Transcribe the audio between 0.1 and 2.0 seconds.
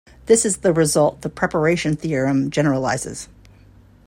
This is the result the preparation